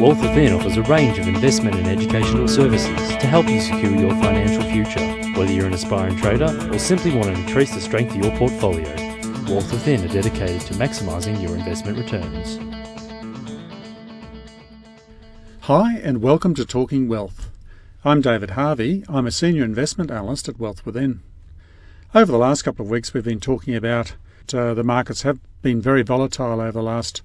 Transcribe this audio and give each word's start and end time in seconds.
Wealth 0.00 0.22
Within 0.22 0.52
offers 0.52 0.76
a 0.76 0.82
range 0.82 1.18
of 1.18 1.26
investment 1.26 1.74
and 1.74 1.88
educational 1.88 2.46
services 2.46 2.96
to 3.16 3.26
help 3.26 3.48
you 3.48 3.60
secure 3.60 3.96
your 3.96 4.10
financial 4.10 4.62
future. 4.62 5.00
Whether 5.36 5.52
you're 5.52 5.66
an 5.66 5.72
aspiring 5.72 6.16
trader 6.18 6.56
or 6.72 6.78
simply 6.78 7.10
want 7.10 7.24
to 7.24 7.32
increase 7.32 7.74
the 7.74 7.80
strength 7.80 8.14
of 8.14 8.24
your 8.24 8.36
portfolio, 8.36 8.88
Wealth 9.48 9.72
Within 9.72 10.04
are 10.04 10.12
dedicated 10.12 10.60
to 10.68 10.74
maximising 10.74 11.42
your 11.42 11.56
investment 11.56 11.98
returns. 11.98 12.60
Hi, 15.62 15.98
and 15.98 16.22
welcome 16.22 16.54
to 16.54 16.64
Talking 16.64 17.08
Wealth. 17.08 17.50
I'm 18.04 18.20
David 18.20 18.50
Harvey. 18.50 19.02
I'm 19.08 19.26
a 19.26 19.32
senior 19.32 19.64
investment 19.64 20.12
analyst 20.12 20.48
at 20.48 20.60
Wealth 20.60 20.86
Within. 20.86 21.22
Over 22.14 22.30
the 22.30 22.38
last 22.38 22.62
couple 22.62 22.84
of 22.84 22.90
weeks, 22.90 23.12
we've 23.12 23.24
been 23.24 23.40
talking 23.40 23.74
about 23.74 24.14
uh, 24.54 24.74
the 24.74 24.84
markets 24.84 25.22
have 25.22 25.40
been 25.62 25.80
very 25.80 26.02
volatile 26.02 26.60
over 26.60 26.72
the 26.72 26.82
last 26.82 27.22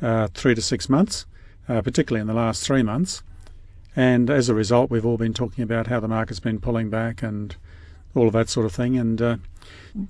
uh, 0.00 0.28
three 0.34 0.54
to 0.54 0.62
six 0.62 0.88
months 0.88 1.26
uh, 1.68 1.82
particularly 1.82 2.20
in 2.20 2.26
the 2.26 2.34
last 2.34 2.64
three 2.64 2.82
months. 2.82 3.22
And 3.94 4.30
as 4.30 4.48
a 4.48 4.54
result, 4.54 4.90
we've 4.90 5.06
all 5.06 5.16
been 5.16 5.34
talking 5.34 5.62
about 5.62 5.88
how 5.88 6.00
the 6.00 6.08
market's 6.08 6.40
been 6.40 6.60
pulling 6.60 6.88
back 6.88 7.22
and 7.22 7.56
all 8.14 8.28
of 8.28 8.32
that 8.32 8.48
sort 8.48 8.66
of 8.66 8.72
thing. 8.72 8.96
And 8.96 9.20
uh, 9.20 9.36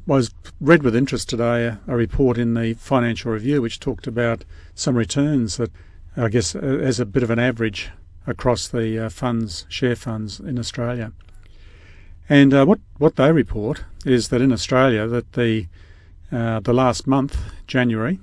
was 0.06 0.32
read 0.60 0.82
with 0.82 0.94
interest 0.94 1.28
today 1.28 1.66
a, 1.66 1.80
a, 1.86 1.96
report 1.96 2.38
in 2.38 2.54
the 2.54 2.74
Financial 2.74 3.32
Review 3.32 3.62
which 3.62 3.80
talked 3.80 4.06
about 4.06 4.44
some 4.74 4.96
returns 4.96 5.56
that, 5.56 5.70
I 6.16 6.28
guess, 6.28 6.54
as 6.54 7.00
a 7.00 7.06
bit 7.06 7.22
of 7.22 7.30
an 7.30 7.38
average 7.38 7.90
across 8.26 8.68
the 8.68 9.06
uh, 9.06 9.08
funds, 9.08 9.64
share 9.68 9.96
funds 9.96 10.38
in 10.38 10.58
Australia. 10.58 11.12
And 12.28 12.52
uh, 12.52 12.66
what 12.66 12.80
what 12.98 13.16
they 13.16 13.32
report 13.32 13.84
is 14.04 14.28
that 14.28 14.42
in 14.42 14.52
Australia, 14.52 15.06
that 15.06 15.32
the 15.32 15.66
uh, 16.30 16.60
the 16.60 16.72
last 16.72 17.06
month, 17.06 17.38
January, 17.66 18.20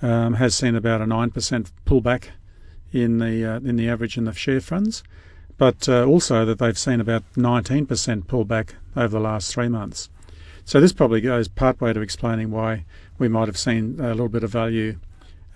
um, 0.00 0.34
has 0.34 0.54
seen 0.54 0.74
about 0.74 1.00
a 1.00 1.06
nine 1.06 1.30
percent 1.30 1.72
pullback 1.84 2.28
in 2.92 3.18
the 3.18 3.44
uh, 3.44 3.56
in 3.58 3.76
the 3.76 3.88
average 3.88 4.16
in 4.16 4.24
the 4.24 4.32
share 4.32 4.60
funds, 4.60 5.02
but 5.56 5.88
uh, 5.88 6.04
also 6.04 6.44
that 6.44 6.58
they've 6.58 6.78
seen 6.78 7.00
about 7.00 7.24
19% 7.34 7.86
pullback 8.24 8.70
over 8.96 9.08
the 9.08 9.20
last 9.20 9.52
three 9.52 9.68
months. 9.68 10.08
So 10.64 10.80
this 10.80 10.92
probably 10.92 11.20
goes 11.20 11.48
part 11.48 11.80
way 11.80 11.92
to 11.92 12.00
explaining 12.00 12.50
why 12.50 12.84
we 13.18 13.28
might 13.28 13.48
have 13.48 13.58
seen 13.58 13.96
a 13.98 14.08
little 14.08 14.28
bit 14.28 14.44
of 14.44 14.50
value 14.50 14.98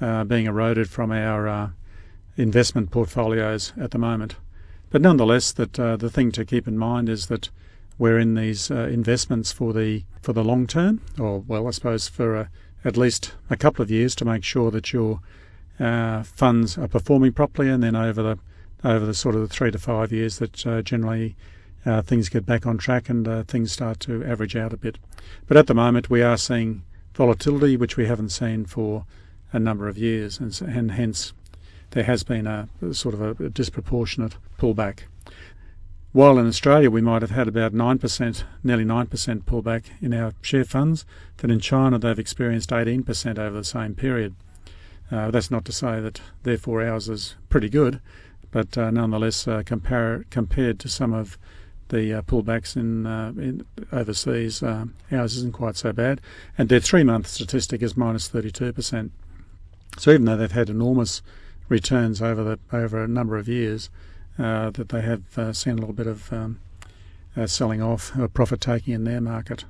uh, 0.01 0.25
being 0.25 0.47
eroded 0.47 0.91
from 0.91 1.13
our 1.13 1.47
uh, 1.47 1.71
investment 2.37 2.91
portfolios 2.91 3.73
at 3.79 3.91
the 3.93 3.99
moment. 3.99 4.37
But 4.91 5.03
nonetheless, 5.03 5.53
that 5.53 5.79
uh, 5.79 5.97
the 5.97 6.11
thing 6.11 6.33
to 6.33 6.45
keep 6.45 6.67
in 6.67 6.77
mind 6.77 7.09
is 7.09 7.27
that 7.27 7.51
we're 7.99 8.19
in 8.19 8.35
these 8.35 8.71
uh, 8.71 8.89
investments 8.91 9.53
for 9.53 9.73
the 9.73 10.05
for 10.21 10.33
the 10.33 10.45
long 10.45 10.67
term, 10.67 11.01
or 11.19 11.41
well, 11.41 11.67
I 11.67 11.71
suppose 11.71 12.09
for 12.09 12.49
at 12.85 12.97
least 12.97 13.35
a 13.51 13.57
couple 13.57 13.83
of 13.83 13.91
years 13.91 14.15
to 14.17 14.25
make 14.25 14.45
sure 14.45 14.71
that 14.71 14.93
you're 14.93 15.21
uh, 15.81 16.23
funds 16.23 16.79
are 16.79 16.89
performing 16.89 17.33
properly, 17.33 17.69
and 17.69 17.83
then 17.83 17.97
over 17.97 18.23
the 18.23 18.39
over 18.85 19.07
the 19.07 19.15
sort 19.15 19.35
of 19.35 19.41
the 19.41 19.49
three 19.49 19.71
to 19.71 19.79
five 19.79 20.13
years 20.13 20.39
that 20.39 20.67
uh, 20.67 20.83
generally 20.83 21.37
uh, 21.87 22.03
things 22.03 22.29
get 22.29 22.47
back 22.47 22.67
on 22.67 22.79
track 22.79 23.09
and 23.09 23.27
uh, 23.27 23.43
things 23.45 23.73
start 23.73 24.01
to 24.01 24.25
average 24.25 24.57
out 24.57 24.73
a 24.73 24.77
bit. 24.77 24.99
But 25.47 25.57
at 25.57 25.67
the 25.67 25.75
moment, 25.75 26.11
we 26.11 26.23
are 26.23 26.37
seeing 26.37 26.83
volatility 27.15 27.77
which 27.77 27.97
we 27.97 28.07
haven't 28.07 28.31
seen 28.31 28.65
for 28.65 29.05
a 29.53 29.59
number 29.59 29.89
of 29.89 29.99
years, 29.99 30.39
and, 30.39 30.59
and 30.63 30.93
hence 30.93 31.33
there 31.91 32.05
has 32.05 32.23
been 32.23 32.47
a, 32.47 32.69
sort 32.93 33.15
of 33.15 33.41
a 33.41 33.49
disproportionate 33.51 34.37
pullback. 34.59 35.01
While 36.13 36.39
in 36.39 36.47
Australia 36.47 36.91
we 36.91 37.01
might 37.01 37.23
have 37.23 37.31
had 37.31 37.49
about 37.49 37.73
9%, 37.73 38.45
nearly 38.63 38.85
9% 38.85 39.45
pullback 39.45 39.85
in 40.03 40.13
our 40.13 40.35
share 40.43 40.65
funds, 40.65 41.07
that 41.39 41.51
in 41.51 41.59
China 41.59 41.99
they've 41.99 42.19
experienced 42.19 42.69
18% 42.69 43.39
over 43.39 43.57
the 43.57 43.65
same 43.65 43.95
period. 43.95 44.35
Uh, 45.11 45.31
that's 45.31 45.51
not 45.51 45.65
to 45.65 45.73
say 45.73 46.01
that 46.01 46.21
therefore 46.43 46.83
ours 46.83 47.09
is 47.09 47.37
pretty 47.49 47.71
good, 47.71 48.01
but 48.51 48.77
uh, 48.77 48.91
nonetheless, 48.91 49.49
uh, 49.49 49.63
compare, 49.65 50.27
compared 50.29 50.79
to 50.81 50.89
some 50.89 51.15
of 51.15 51.39
the 51.89 52.13
uh, 52.13 52.23
pullbacks 52.23 52.77
in, 52.77 53.07
uh, 53.07 53.33
in 53.39 53.65
overseas, 53.91 54.63
uh, 54.63 54.85
ours 55.11 55.37
isn't 55.37 55.55
quite 55.55 55.77
so 55.77 55.95
bad. 55.95 56.21
And 56.59 56.69
their 56.69 56.81
three-month 56.81 57.27
statistic 57.27 57.81
is 57.83 57.97
minus 57.97 58.29
32%. 58.29 59.11
So 59.97 60.11
even 60.11 60.27
though 60.27 60.37
they've 60.37 60.53
had 60.53 60.69
enormous 60.69 61.23
returns 61.71 62.21
over 62.21 62.43
the 62.45 62.59
over 62.77 63.03
a 63.03 63.09
number 63.09 63.37
of 63.39 63.49
years, 63.49 63.89
that 64.37 64.89
they 64.89 65.03
have 65.03 65.57
seen 65.57 65.75
a 65.75 65.77
little 65.77 65.95
bit 65.95 66.07
of 66.07 66.33
um, 66.33 66.61
selling 67.47 67.83
off 67.83 68.13
profit 68.35 68.61
taking 68.61 68.95
in 68.95 69.05
their 69.05 69.21
market. 69.21 69.65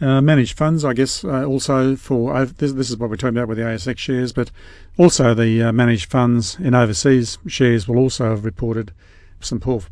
Uh, 0.00 0.20
managed 0.20 0.58
funds, 0.58 0.84
I 0.84 0.92
guess, 0.92 1.24
uh, 1.24 1.44
also 1.44 1.94
for 1.94 2.34
uh, 2.34 2.46
this, 2.58 2.72
this, 2.72 2.90
is 2.90 2.96
what 2.96 3.10
we're 3.10 3.16
talking 3.16 3.36
about 3.36 3.46
with 3.46 3.58
the 3.58 3.64
ASX 3.64 3.96
shares, 3.96 4.32
but 4.32 4.50
also 4.98 5.34
the 5.34 5.62
uh, 5.62 5.72
managed 5.72 6.10
funds 6.10 6.58
in 6.58 6.74
overseas 6.74 7.38
shares 7.46 7.86
will 7.86 7.98
also 7.98 8.30
have 8.30 8.44
reported 8.44 8.92
some 9.38 9.60
poor 9.60 9.82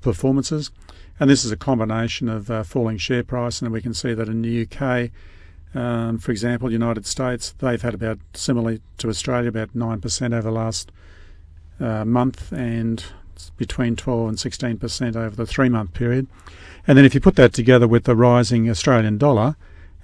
performances. 0.00 0.70
And 1.18 1.28
this 1.28 1.44
is 1.44 1.50
a 1.50 1.56
combination 1.56 2.28
of 2.28 2.50
uh, 2.50 2.62
falling 2.62 2.98
share 2.98 3.24
price, 3.24 3.60
and 3.60 3.72
we 3.72 3.82
can 3.82 3.94
see 3.94 4.14
that 4.14 4.28
in 4.28 4.42
the 4.42 4.62
UK, 4.62 5.10
um, 5.74 6.18
for 6.18 6.30
example, 6.30 6.70
United 6.70 7.04
States, 7.04 7.52
they've 7.58 7.82
had 7.82 7.94
about 7.94 8.20
similarly 8.34 8.80
to 8.98 9.08
Australia, 9.08 9.48
about 9.48 9.74
nine 9.74 10.00
percent 10.00 10.34
over 10.34 10.42
the 10.42 10.52
last 10.52 10.92
uh, 11.80 12.04
month, 12.04 12.52
and 12.52 13.04
between 13.56 13.96
12 13.96 14.28
and 14.28 14.38
16% 14.38 15.16
over 15.16 15.36
the 15.36 15.46
three 15.46 15.68
month 15.68 15.94
period. 15.94 16.26
And 16.86 16.96
then 16.96 17.04
if 17.04 17.14
you 17.14 17.20
put 17.20 17.36
that 17.36 17.52
together 17.52 17.86
with 17.86 18.04
the 18.04 18.16
rising 18.16 18.68
Australian 18.68 19.18
dollar, 19.18 19.56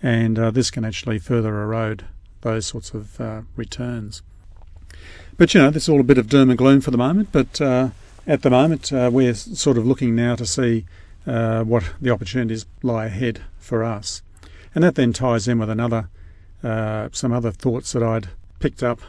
and 0.02 0.38
uh, 0.38 0.50
this 0.50 0.70
can 0.70 0.84
actually 0.84 1.18
further 1.18 1.62
erode 1.62 2.04
those 2.42 2.66
sorts 2.66 2.92
of 2.92 3.20
uh, 3.20 3.42
returns. 3.56 4.22
But 5.36 5.54
you 5.54 5.62
know, 5.62 5.70
there's 5.70 5.88
all 5.88 6.00
a 6.00 6.04
bit 6.04 6.18
of 6.18 6.28
doom 6.28 6.50
and 6.50 6.58
gloom 6.58 6.80
for 6.80 6.90
the 6.90 6.98
moment. 6.98 7.30
But 7.32 7.60
uh, 7.60 7.88
at 8.26 8.42
the 8.42 8.50
moment, 8.50 8.92
uh, 8.92 9.10
we're 9.12 9.34
sort 9.34 9.78
of 9.78 9.86
looking 9.86 10.14
now 10.14 10.36
to 10.36 10.46
see 10.46 10.84
uh, 11.26 11.64
what 11.64 11.90
the 12.00 12.10
opportunities 12.10 12.66
lie 12.82 13.06
ahead 13.06 13.40
for 13.58 13.82
us, 13.82 14.22
and 14.74 14.84
that 14.84 14.94
then 14.94 15.12
ties 15.14 15.48
in 15.48 15.58
with 15.58 15.70
another, 15.70 16.10
some 16.62 17.32
other 17.32 17.50
thoughts 17.50 17.92
that 17.92 18.02
I'd 18.02 18.28
picked 18.58 18.82
up, 18.82 19.00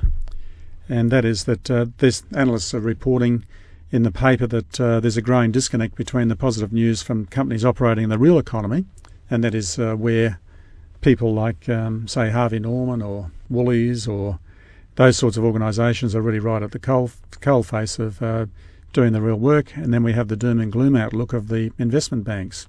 and 0.90 1.12
that 1.12 1.26
is 1.26 1.46
that 1.46 1.64
this 1.98 2.24
analysts 2.34 2.74
are 2.74 2.80
reporting 2.80 3.46
in 3.92 4.04
the 4.04 4.12
paper 4.12 4.48
that 4.48 4.82
uh, 4.82 5.00
there's 5.00 5.18
a 5.18 5.22
growing 5.22 5.52
disconnect 5.52 5.96
between 5.96 6.28
the 6.28 6.36
positive 6.36 6.74
news 6.74 7.02
from 7.02 7.26
companies 7.26 7.64
operating 7.64 8.04
in 8.04 8.10
the 8.10 8.18
real 8.18 8.38
economy, 8.38 8.86
and 9.30 9.44
that 9.44 9.56
is 9.56 9.80
uh, 9.80 9.96
where 9.96 10.40
people 11.02 11.34
like, 11.34 11.70
um, 11.70 12.08
say, 12.08 12.30
Harvey 12.30 12.60
Norman 12.60 13.02
or 13.02 13.32
Woolies 13.50 14.08
or 14.08 14.40
those 14.96 15.18
sorts 15.18 15.38
of 15.38 15.44
organisations 15.44 16.16
are 16.16 16.22
really 16.22 16.40
right 16.40 16.64
at 16.64 16.72
the 16.72 16.80
coal, 16.80 17.12
coal 17.42 17.64
face 17.64 18.00
of 18.00 18.22
uh, 18.22 18.48
doing 18.92 19.14
the 19.14 19.22
real 19.22 19.36
work, 19.36 19.76
and 19.76 19.94
then 19.94 20.04
we 20.04 20.14
have 20.14 20.30
the 20.30 20.36
doom 20.36 20.60
and 20.60 20.72
gloom 20.72 20.96
outlook 20.96 21.34
of 21.34 21.48
the 21.50 21.72
investment 21.78 22.24
banks. 22.24 22.68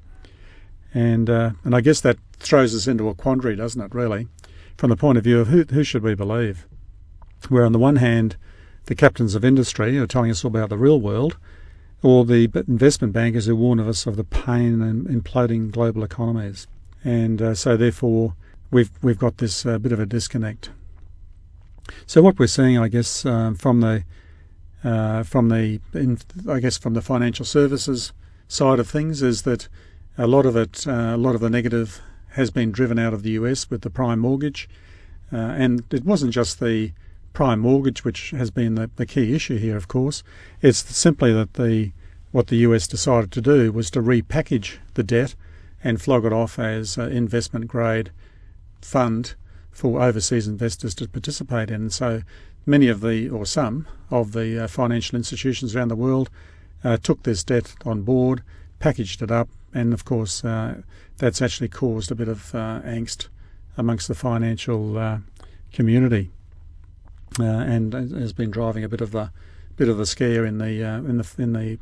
And, 0.93 1.31
uh, 1.31 1.51
and 1.65 1.75
I 1.75 1.81
guess 1.81 2.01
that 2.03 2.19
throws 2.39 2.75
us 2.75 2.87
into 2.87 3.09
a 3.09 3.15
quandary, 3.15 3.57
doesn't 3.57 3.81
it, 3.81 3.95
really, 3.95 4.29
from 4.77 4.91
the 4.91 4.97
point 4.97 5.19
of 5.19 5.25
view 5.25 5.41
of 5.41 5.49
who, 5.49 5.65
who 5.65 5.85
should 5.85 6.03
we 6.03 6.15
believe? 6.15 6.67
Where 7.49 7.65
on 7.65 7.73
the 7.73 7.79
one 7.79 7.97
hand, 7.97 8.37
the 8.87 8.95
captains 8.95 9.35
of 9.35 9.45
industry 9.45 9.99
are 9.99 10.07
telling 10.07 10.31
us 10.31 10.45
all 10.45 10.51
about 10.51 10.71
the 10.71 10.79
real 10.79 11.01
world, 11.01 11.37
or 12.03 12.25
the 12.25 12.51
investment 12.69 13.13
bankers 13.13 13.47
who 13.47 13.57
warn 13.57 13.81
us 13.81 14.07
of 14.07 14.17
the 14.17 14.25
pain 14.25 14.83
and 14.83 15.07
imploding 15.07 15.71
global 15.71 16.05
economies. 16.05 16.67
And 17.05 17.41
uh, 17.41 17.55
so, 17.55 17.77
therefore, 17.77 18.35
we've 18.71 18.91
we've 19.03 19.19
got 19.19 19.39
this 19.39 19.65
uh, 19.67 19.79
bit 19.79 19.93
of 19.93 20.01
a 20.01 20.07
disconnect. 20.07 20.71
So, 22.07 22.23
what 22.23 22.39
we're 22.39 22.47
seeing, 22.47 22.79
I 22.79 22.89
guess, 22.89 23.25
uh, 23.25 23.55
from 23.57 23.81
the 23.81 24.05
uh, 24.85 25.23
from 25.23 25.49
the 25.49 25.81
in, 25.95 26.19
I 26.49 26.61
guess 26.61 26.79
from 26.79 26.95
the 26.95 27.03
financial 27.03 27.45
services 27.45 28.13
side 28.49 28.79
of 28.79 28.89
things, 28.89 29.23
is 29.23 29.43
that 29.43 29.69
a 30.19 30.27
lot 30.27 30.47
of 30.47 30.57
it, 30.57 30.87
uh, 30.87 31.15
a 31.15 31.17
lot 31.17 31.35
of 31.35 31.41
the 31.41 31.51
negative, 31.51 32.01
has 32.31 32.51
been 32.51 32.71
driven 32.71 32.99
out 32.99 33.15
of 33.15 33.23
the 33.23 33.31
US 33.31 33.71
with 33.71 33.83
the 33.83 33.91
prime 33.91 34.21
mortgage, 34.21 34.69
uh, 35.33 35.37
and 35.37 35.83
it 35.91 36.05
wasn't 36.05 36.33
just 36.33 36.61
the 36.61 36.93
prime 37.37 37.61
mortgage, 37.61 38.03
which 38.03 38.31
has 38.31 38.51
been 38.51 38.77
the, 38.77 38.89
the 38.97 39.05
key 39.05 39.35
issue 39.35 39.59
here, 39.59 39.77
of 39.77 39.89
course. 39.89 40.23
It's 40.63 40.79
simply 40.79 41.35
that 41.35 41.53
the 41.53 41.93
what 42.33 42.47
the 42.47 42.57
US 42.69 42.89
decided 42.89 43.31
to 43.33 43.43
do 43.43 43.71
was 43.71 43.91
to 43.91 44.01
repackage 44.01 44.79
the 44.95 45.03
debt 45.03 45.35
and 45.85 46.01
flog 46.01 46.25
it 46.25 46.33
off 46.33 46.59
as 46.59 46.97
an 46.97 47.13
investment 47.13 47.69
grade 47.69 48.11
fund 48.81 49.35
for 49.71 50.01
overseas 50.01 50.49
investors 50.49 50.95
to 50.95 51.09
participate 51.09 51.71
in. 51.71 51.91
So 51.91 52.23
many 52.65 52.89
of 52.89 53.03
the, 53.03 53.29
or 53.29 53.45
some 53.45 53.87
of 54.11 54.33
the 54.33 54.65
uh, 54.65 54.67
financial 54.67 55.17
institutions 55.17 55.77
around 55.77 55.89
the 55.89 55.95
world 55.95 56.31
uh, 56.83 56.97
took 56.97 57.25
this 57.25 57.45
debt 57.45 57.75
on 57.85 58.01
board, 58.01 58.43
packaged 58.79 59.21
it 59.21 59.31
up, 59.31 59.51
and 59.75 59.93
of 59.93 60.07
course 60.07 60.43
uh, 60.43 60.81
that's 61.19 61.43
actually 61.43 61.69
caused 61.69 62.11
a 62.11 62.15
bit 62.15 62.29
of 62.29 62.55
uh, 62.55 62.81
angst 62.81 63.29
amongst 63.77 64.09
the 64.09 64.15
financial 64.15 64.97
uh, 64.97 65.19
community 65.71 66.31
uh, 67.39 67.45
and 67.45 67.93
has 67.93 68.33
been 68.33 68.51
driving 68.51 68.85
a 68.85 68.89
bit 68.89 69.01
of 69.01 69.13
the 69.13 69.31
bit 69.77 69.89
of 69.89 69.99
the 69.99 70.07
scare 70.07 70.45
in 70.47 70.59
the 70.59 70.83
uh, 70.83 70.99
in 70.99 71.19
the 71.19 71.31
in 71.39 71.53
the 71.53 71.79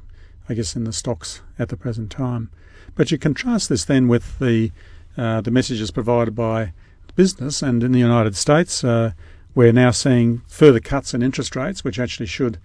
I 0.49 0.55
guess 0.55 0.77
in 0.77 0.85
the 0.85 0.93
stocks 0.93 1.43
at 1.59 1.69
the 1.69 1.77
present 1.77 2.11
time. 2.11 2.51
But 2.95 3.11
you 3.11 3.19
contrast 3.19 3.69
this 3.69 3.85
then 3.85 4.09
with 4.09 4.39
the 4.39 4.73
uh, 5.17 5.41
the 5.41 5.51
messages 5.51 5.91
provided 5.91 6.35
by 6.35 6.73
business, 7.15 7.63
and 7.63 7.83
in 7.83 7.93
the 7.93 8.01
United 8.01 8.37
States, 8.37 8.83
uh, 8.83 9.13
we're 9.55 9.73
now 9.73 9.93
seeing 9.93 10.43
further 10.49 10.81
cuts 10.81 11.15
in 11.15 11.23
interest 11.23 11.55
rates, 11.55 11.85
which 11.85 11.99
actually 11.99 12.27
should 12.27 12.59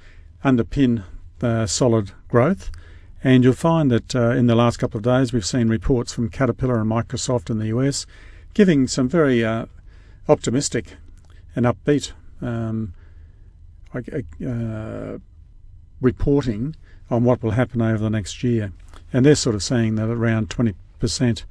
underpin 0.44 1.04
uh, 1.42 1.66
solid 1.68 2.12
growth. 2.28 2.72
And 3.24 3.44
you'll 3.44 3.54
find 3.54 3.92
that 3.92 4.16
uh, 4.16 4.30
in 4.32 4.48
the 4.48 4.56
last 4.56 4.78
couple 4.78 4.98
of 4.98 5.04
days, 5.04 5.34
we've 5.34 5.46
seen 5.46 5.68
reports 5.68 6.14
from 6.14 6.30
Caterpillar 6.30 6.80
and 6.80 6.90
Microsoft 6.90 7.50
in 7.50 7.60
the 7.60 7.68
US 7.68 8.06
giving 8.54 8.88
some 8.88 9.08
very 9.08 9.44
uh, 9.44 9.66
optimistic 10.28 10.96
and 11.56 11.66
upbeat 11.66 12.14
um, 12.42 12.94
uh, 13.94 15.18
reporting 16.02 16.76
on 17.10 17.24
what 17.24 17.42
will 17.42 17.52
happen 17.52 17.82
over 17.82 18.04
the 18.04 18.10
next 18.10 18.44
year. 18.44 18.72
And 19.12 19.26
they're 19.26 19.36
sort 19.36 19.56
of 19.56 19.64
saying 19.64 19.96
that 19.96 20.10
around 20.10 20.50
20% 20.50 21.44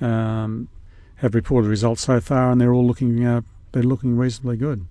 um, 0.00 0.68
have 1.16 1.34
reported 1.34 1.68
results 1.68 2.02
so 2.02 2.20
far, 2.20 2.50
and 2.50 2.60
they're 2.60 2.72
all 2.72 2.86
looking 2.86 3.24
uh, 3.24 3.42
they're 3.72 3.82
looking 3.82 4.16
reasonably 4.16 4.56
good, 4.56 4.86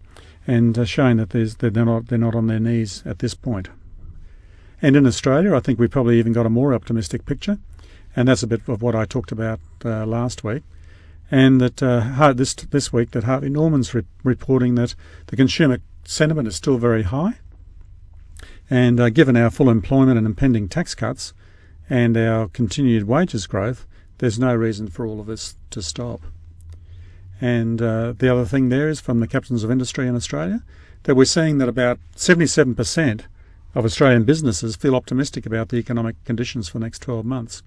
and 0.47 0.77
uh, 0.77 0.86
showing 0.86 1.18
that 1.18 1.30
they're 1.30 1.86
not 1.86 2.07
they're 2.07 2.18
not 2.18 2.36
on 2.36 2.47
their 2.47 2.59
knees 2.59 3.03
at 3.06 3.19
this 3.19 3.33
point. 3.33 3.69
And 4.81 4.95
in 4.95 5.06
Australia, 5.06 5.56
I 5.56 5.59
think 5.59 5.80
we 5.80 5.88
probably 5.88 6.19
even 6.19 6.33
got 6.33 6.45
a 6.45 6.50
more 6.50 6.74
optimistic 6.74 7.25
picture, 7.25 7.59
and 8.15 8.27
that's 8.27 8.44
a 8.44 8.47
bit 8.47 8.68
of 8.68 8.81
what 8.81 8.95
I 8.95 9.06
talked 9.06 9.31
about 9.31 9.59
uh, 9.83 10.06
last 10.06 10.44
week. 10.44 10.63
And 11.31 11.60
that 11.60 11.81
uh, 11.81 12.33
this 12.33 12.54
this 12.54 12.94
week 12.94 13.12
that 13.12 13.24
Harvey 13.24 13.50
Norman's 13.50 13.94
re- 13.94 14.04
reporting 14.24 14.75
that 14.75 14.95
the 15.27 15.36
consumer 15.36 15.80
sentiment 16.04 16.48
is 16.48 16.56
still 16.56 16.77
very 16.77 17.04
high, 17.04 17.39
and 18.69 19.00
uh, 19.00 19.10
given 19.10 19.36
our 19.36 19.50
full 19.50 19.69
employment 19.69 20.18
and 20.18 20.27
impending 20.27 20.69
tax 20.69 20.94
cuts, 20.94 21.33
and 21.89 22.16
our 22.16 22.48
continued 22.48 23.06
wages 23.07 23.48
growth, 23.48 23.86
there's 24.19 24.39
no 24.39 24.54
reason 24.56 24.88
for 24.88 25.06
all 25.06 25.19
of 25.19 25.25
this 25.25 25.56
to 25.72 25.81
stop. 25.81 26.22
And 27.42 27.81
uh, 27.81 28.13
the 28.18 28.31
other 28.31 28.45
thing 28.45 28.69
there 28.69 28.88
is 28.88 29.00
from 29.00 29.19
the 29.19 29.28
captains 29.28 29.63
of 29.63 29.71
industry 29.71 30.07
in 30.07 30.16
Australia 30.16 30.63
that 31.04 31.16
we're 31.16 31.25
seeing 31.25 31.57
that 31.57 31.69
about 31.69 32.00
77% 32.16 33.21
of 33.75 33.86
Australian 33.86 34.24
businesses 34.24 34.75
feel 34.75 34.95
optimistic 34.95 35.45
about 35.45 35.69
the 35.69 35.78
economic 35.78 36.16
conditions 36.24 36.69
for 36.69 36.80
the 36.80 36.86
next 36.86 37.00
12 37.00 37.25
months. 37.25 37.62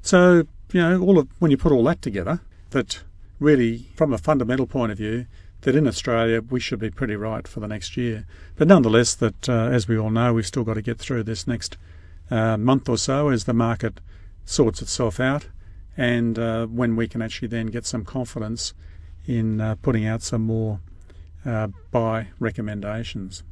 So, 0.00 0.46
you 0.72 0.80
know, 0.80 1.02
all 1.02 1.18
of, 1.18 1.28
when 1.40 1.50
you 1.50 1.56
put 1.56 1.72
all 1.72 1.84
that 1.84 2.00
together, 2.00 2.40
that 2.74 3.02
really, 3.40 3.86
from 3.94 4.12
a 4.12 4.18
fundamental 4.18 4.66
point 4.66 4.92
of 4.92 4.98
view, 4.98 5.26
that 5.62 5.74
in 5.74 5.88
Australia 5.88 6.42
we 6.42 6.60
should 6.60 6.78
be 6.78 6.90
pretty 6.90 7.16
right 7.16 7.48
for 7.48 7.60
the 7.60 7.68
next 7.68 7.96
year. 7.96 8.26
But 8.56 8.68
nonetheless, 8.68 9.14
that 9.14 9.48
uh, 9.48 9.68
as 9.72 9.88
we 9.88 9.96
all 9.98 10.10
know, 10.10 10.34
we've 10.34 10.46
still 10.46 10.64
got 10.64 10.74
to 10.74 10.82
get 10.82 10.98
through 10.98 11.22
this 11.22 11.46
next 11.46 11.78
uh, 12.30 12.56
month 12.56 12.88
or 12.88 12.98
so 12.98 13.30
as 13.30 13.44
the 13.44 13.54
market 13.54 14.00
sorts 14.44 14.82
itself 14.82 15.18
out, 15.18 15.48
and 15.96 16.38
uh, 16.38 16.66
when 16.66 16.96
we 16.96 17.08
can 17.08 17.22
actually 17.22 17.48
then 17.48 17.66
get 17.68 17.86
some 17.86 18.04
confidence 18.04 18.74
in 19.26 19.60
uh, 19.60 19.74
putting 19.80 20.06
out 20.06 20.22
some 20.22 20.42
more 20.42 20.80
uh, 21.46 21.68
buy 21.90 22.28
recommendations. 22.38 23.42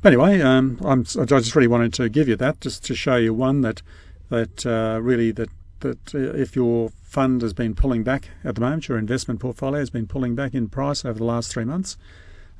But 0.00 0.12
anyway, 0.12 0.40
um, 0.40 0.78
i 0.84 0.96
just 1.24 1.54
really 1.54 1.68
wanted 1.68 1.94
to 1.94 2.08
give 2.08 2.28
you 2.28 2.36
that 2.36 2.60
just 2.60 2.84
to 2.86 2.94
show 2.94 3.16
you 3.16 3.32
one 3.32 3.60
that 3.62 3.82
that 4.28 4.66
uh, 4.66 4.98
really 5.00 5.30
that 5.32 5.48
that 5.84 6.14
uh, 6.14 6.18
if 6.18 6.56
your 6.56 6.90
fund 7.02 7.42
has 7.42 7.52
been 7.52 7.74
pulling 7.74 8.02
back 8.02 8.30
at 8.42 8.56
the 8.56 8.60
moment, 8.60 8.88
your 8.88 8.98
investment 8.98 9.38
portfolio 9.38 9.78
has 9.78 9.90
been 9.90 10.06
pulling 10.06 10.34
back 10.34 10.52
in 10.52 10.68
price 10.68 11.04
over 11.04 11.18
the 11.18 11.24
last 11.24 11.52
three 11.52 11.64
months, 11.64 11.96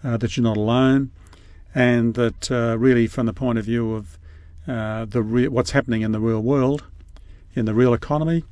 uh, 0.04 0.16
that 0.16 0.36
you're 0.36 0.44
not 0.44 0.56
alone, 0.56 1.10
and 1.74 2.14
that 2.14 2.50
uh, 2.50 2.76
really 2.78 3.06
from 3.06 3.26
the 3.26 3.32
point 3.32 3.58
of 3.58 3.64
view 3.64 3.94
of 3.94 4.18
uh, 4.68 5.04
the 5.04 5.22
re- 5.22 5.48
what's 5.48 5.72
happening 5.72 6.02
in 6.02 6.12
the 6.12 6.20
real 6.20 6.40
world, 6.40 6.84
in 7.54 7.64
the 7.64 7.74
real 7.74 7.92
economy, 7.92 8.44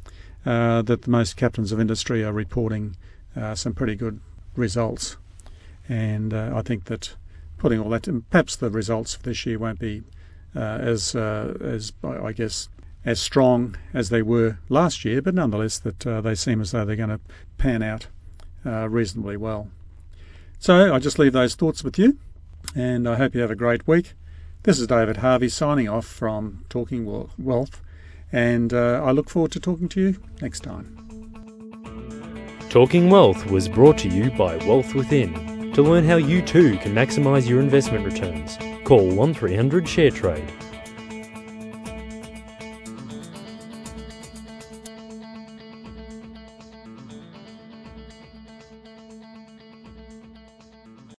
uh, 0.45 0.83
that 0.83 1.07
most 1.07 1.37
captains 1.37 1.71
of 1.71 1.79
industry 1.79 2.25
are 2.25 2.33
reporting 2.33 2.97
some 3.55 3.73
pretty 3.73 3.95
good 3.95 4.21
results, 4.57 5.17
and 5.89 6.35
I 6.35 6.61
think 6.61 6.85
that 6.85 7.15
putting 7.57 7.81
all 7.81 7.89
that, 7.91 8.07
perhaps 8.31 8.57
the 8.57 8.71
results 8.71 9.15
for 9.15 9.23
this 9.23 9.47
year 9.47 9.59
won't 9.59 9.79
be 9.79 10.03
uh, 10.55 10.79
as 10.81 11.15
uh, 11.15 11.57
as 11.61 11.93
I 12.03 12.33
guess 12.33 12.69
as 13.05 13.21
strong 13.21 13.77
as 13.93 14.09
they 14.09 14.23
were 14.23 14.59
last 14.69 15.05
year, 15.05 15.21
but 15.21 15.35
nonetheless 15.35 15.79
that 15.79 16.07
uh, 16.07 16.21
they 16.21 16.35
seem 16.35 16.61
as 16.61 16.71
though 16.71 16.85
they're 16.85 16.97
going 16.97 17.09
to 17.09 17.21
pan 17.59 17.83
out 17.83 18.07
uh, 18.65 18.89
reasonably 18.89 19.37
well. 19.37 19.69
So 20.59 20.95
I 20.95 20.99
just 20.99 21.19
leave 21.19 21.33
those 21.33 21.55
thoughts 21.55 21.83
with 21.83 21.99
you, 21.99 22.19
and 22.77 23.09
I 23.09 23.17
hope 23.17 23.35
you 23.35 23.41
have 23.41 23.51
a 23.51 23.57
great 23.57 23.87
week. 23.87 24.13
This 24.63 24.79
is 24.79 24.87
David 24.87 25.19
Harvey 25.19 25.49
signing 25.49 25.89
off 25.89 26.07
from 26.07 26.65
Talking 26.69 27.05
Wealth, 27.37 27.83
and 28.31 28.73
uh, 28.73 29.03
I 29.05 29.11
look 29.11 29.29
forward 29.29 29.51
to 29.53 29.61
talking 29.61 29.89
to 29.91 30.01
you 30.01 30.23
next 30.41 30.61
time. 30.61 30.99
Talking 32.71 33.11
Wealth 33.11 33.51
was 33.51 33.69
brought 33.69 33.99
to 33.99 34.09
you 34.09 34.31
by 34.31 34.57
Wealth 34.59 34.95
Within 34.95 35.73
to 35.73 35.83
learn 35.83 36.05
how 36.05 36.17
you 36.17 36.41
too 36.41 36.79
can 36.79 36.95
maximise 36.95 37.49
your 37.49 37.61
investment 37.61 38.05
returns, 38.05 38.57
call 38.85 39.09
1300 39.09 39.85
ShareTrade 39.85 40.72